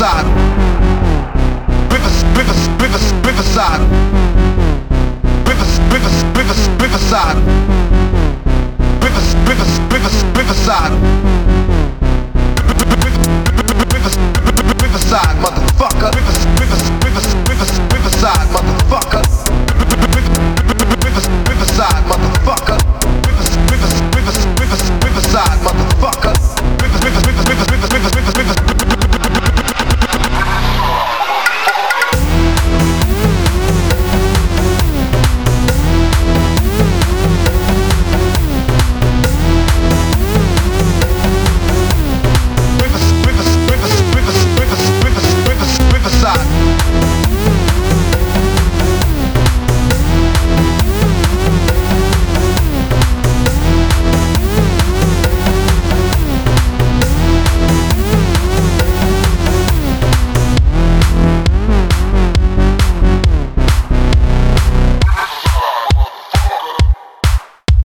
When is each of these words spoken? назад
назад 0.00 0.37